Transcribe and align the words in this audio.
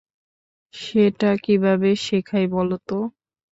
সেটা 0.73 1.29
কীভাবে 1.43 1.89
শেখাই 2.05 2.45
বলো 2.55 2.77
তো? 2.87 2.97